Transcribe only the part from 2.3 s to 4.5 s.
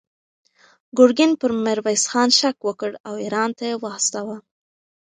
شک وکړ او ایران ته یې واستاوه.